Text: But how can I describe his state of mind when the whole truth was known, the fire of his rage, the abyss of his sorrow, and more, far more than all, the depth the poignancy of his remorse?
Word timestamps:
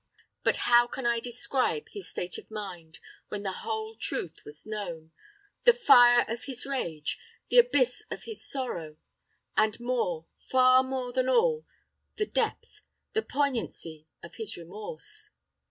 But 0.43 0.57
how 0.65 0.87
can 0.87 1.05
I 1.05 1.19
describe 1.19 1.87
his 1.89 2.09
state 2.09 2.39
of 2.39 2.49
mind 2.49 2.97
when 3.27 3.43
the 3.43 3.51
whole 3.51 3.93
truth 3.95 4.39
was 4.43 4.65
known, 4.65 5.11
the 5.63 5.75
fire 5.75 6.25
of 6.27 6.45
his 6.45 6.65
rage, 6.65 7.19
the 7.49 7.59
abyss 7.59 8.03
of 8.09 8.23
his 8.23 8.43
sorrow, 8.43 8.97
and 9.55 9.79
more, 9.79 10.25
far 10.39 10.81
more 10.81 11.13
than 11.13 11.29
all, 11.29 11.67
the 12.15 12.25
depth 12.25 12.81
the 13.13 13.21
poignancy 13.21 14.07
of 14.23 14.37
his 14.37 14.57
remorse? 14.57 15.29